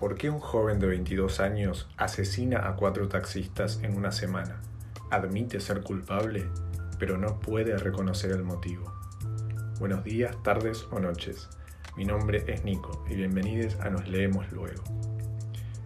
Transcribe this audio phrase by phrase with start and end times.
[0.00, 4.62] ¿Por qué un joven de 22 años asesina a cuatro taxistas en una semana?
[5.10, 6.48] Admite ser culpable,
[6.98, 8.90] pero no puede reconocer el motivo.
[9.78, 11.50] Buenos días, tardes o noches.
[11.98, 14.82] Mi nombre es Nico y bienvenidos a Nos Leemos Luego.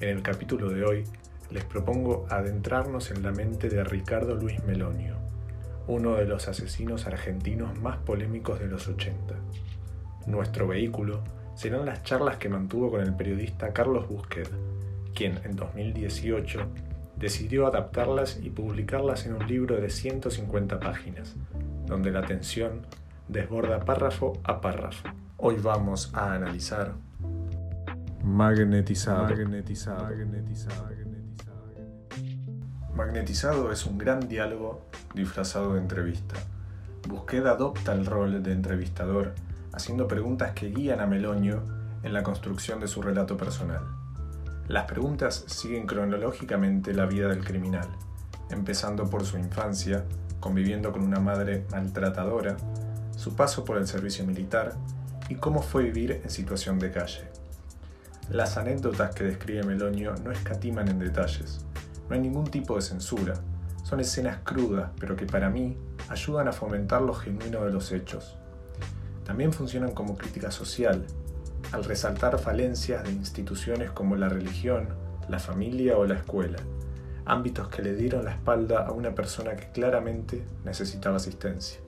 [0.00, 1.04] En el capítulo de hoy
[1.50, 5.16] les propongo adentrarnos en la mente de Ricardo Luis Melonio,
[5.86, 9.34] uno de los asesinos argentinos más polémicos de los 80.
[10.26, 11.22] Nuestro vehículo
[11.58, 14.48] serán las charlas que mantuvo con el periodista Carlos Busquet,
[15.12, 16.60] quien en 2018
[17.16, 21.34] decidió adaptarlas y publicarlas en un libro de 150 páginas,
[21.84, 22.86] donde la tensión
[23.26, 25.08] desborda párrafo a párrafo.
[25.36, 26.92] Hoy vamos a analizar
[28.22, 29.24] Magnetizado.
[29.24, 30.04] Magnetizado.
[30.04, 30.88] Magnetizado.
[32.94, 36.36] Magnetizado es un gran diálogo disfrazado de entrevista.
[37.08, 39.34] Busquet adopta el rol de entrevistador
[39.78, 41.62] haciendo preguntas que guían a Meloño
[42.02, 43.82] en la construcción de su relato personal.
[44.66, 47.86] Las preguntas siguen cronológicamente la vida del criminal,
[48.50, 50.04] empezando por su infancia,
[50.40, 52.56] conviviendo con una madre maltratadora,
[53.16, 54.74] su paso por el servicio militar
[55.28, 57.28] y cómo fue vivir en situación de calle.
[58.30, 61.64] Las anécdotas que describe Meloño no escatiman en detalles,
[62.08, 63.34] no hay ningún tipo de censura,
[63.84, 68.36] son escenas crudas, pero que para mí ayudan a fomentar lo genuino de los hechos.
[69.28, 71.04] También funcionan como crítica social,
[71.72, 74.88] al resaltar falencias de instituciones como la religión,
[75.28, 76.56] la familia o la escuela,
[77.26, 81.78] ámbitos que le dieron la espalda a una persona que claramente necesitaba asistencia.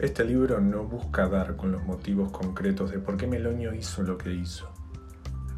[0.00, 4.18] Este libro no busca dar con los motivos concretos de por qué Meloño hizo lo
[4.18, 4.68] que hizo.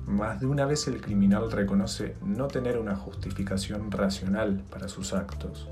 [0.06, 5.70] Más de una vez el criminal reconoce no tener una justificación racional para sus actos.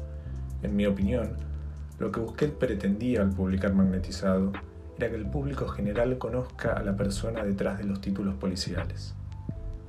[0.62, 1.37] En mi opinión,
[1.98, 4.53] lo que Busquet pretendía al publicar Magnetizado
[4.98, 9.14] era que el público general conozca a la persona detrás de los títulos policiales.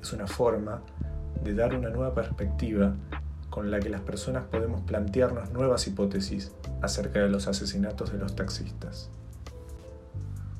[0.01, 0.81] Es una forma
[1.43, 2.93] de dar una nueva perspectiva
[3.49, 6.51] con la que las personas podemos plantearnos nuevas hipótesis
[6.81, 9.09] acerca de los asesinatos de los taxistas.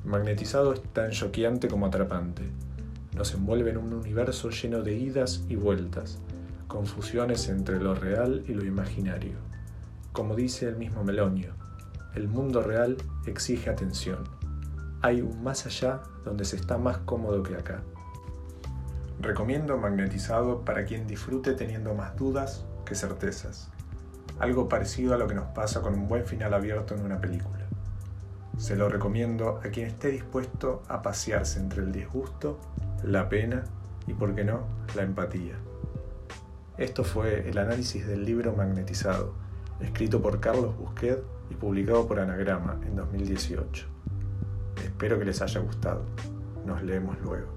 [0.04, 2.42] Magnetizado es tan choqueante como atrapante.
[3.14, 6.18] Nos envuelve en un universo lleno de idas y vueltas,
[6.66, 9.36] confusiones entre lo real y lo imaginario.
[10.12, 11.52] Como dice el mismo Melonio,
[12.14, 12.96] el mundo real
[13.26, 14.38] exige atención
[15.00, 17.82] hay un más allá donde se está más cómodo que acá.
[19.20, 23.70] Recomiendo Magnetizado para quien disfrute teniendo más dudas que certezas.
[24.38, 27.66] Algo parecido a lo que nos pasa con un buen final abierto en una película.
[28.56, 32.58] Se lo recomiendo a quien esté dispuesto a pasearse entre el disgusto,
[33.04, 33.64] la pena
[34.06, 35.54] y, por qué no, la empatía.
[36.76, 39.34] Esto fue el análisis del libro Magnetizado,
[39.80, 43.86] escrito por Carlos Busquet y publicado por Anagrama en 2018.
[44.82, 46.04] Espero que les haya gustado.
[46.64, 47.48] Nos leemos luego.